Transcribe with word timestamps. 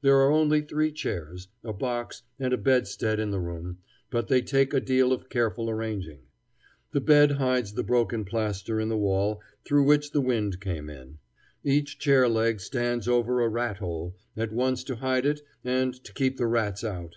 There 0.00 0.16
are 0.20 0.30
only 0.30 0.62
three 0.62 0.90
chairs, 0.90 1.48
a 1.62 1.74
box, 1.74 2.22
and 2.38 2.54
a 2.54 2.56
bedstead 2.56 3.20
in 3.20 3.28
the 3.30 3.38
room, 3.38 3.76
but 4.08 4.28
they 4.28 4.40
take 4.40 4.72
a 4.72 4.80
deal 4.80 5.12
of 5.12 5.28
careful 5.28 5.68
arranging. 5.68 6.20
The 6.92 7.02
bed 7.02 7.32
hides 7.32 7.74
the 7.74 7.82
broken 7.82 8.24
plaster 8.24 8.80
in 8.80 8.88
the 8.88 8.96
wall 8.96 9.42
through 9.66 9.82
which 9.84 10.12
the 10.12 10.22
wind 10.22 10.60
came 10.62 10.88
in; 10.88 11.18
each 11.62 11.98
chair 11.98 12.26
leg 12.26 12.60
stands 12.60 13.06
over 13.06 13.42
a 13.42 13.50
rat 13.50 13.76
hole, 13.76 14.16
at 14.34 14.50
once 14.50 14.82
to 14.84 14.96
hide 14.96 15.26
it 15.26 15.42
and 15.62 15.92
to 16.04 16.12
keep 16.14 16.38
the 16.38 16.46
rats 16.46 16.82
out. 16.82 17.16